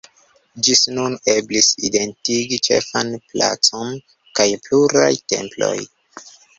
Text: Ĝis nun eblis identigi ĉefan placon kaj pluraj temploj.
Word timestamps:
Ĝis 0.67 0.79
nun 0.95 1.17
eblis 1.33 1.67
identigi 1.91 2.59
ĉefan 2.71 3.15
placon 3.29 3.95
kaj 4.41 4.51
pluraj 4.69 5.15
temploj. 5.33 5.75